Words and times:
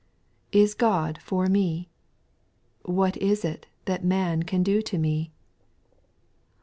1. 0.51 0.61
TS 0.63 0.73
God 0.73 1.19
for 1.21 1.45
me? 1.45 1.87
what 2.81 3.15
is 3.17 3.45
it 3.45 3.65
X 3.67 3.71
That 3.85 4.03
man 4.03 4.41
can 4.41 4.63
do 4.63 4.81
to 4.81 4.97
me 4.97 5.31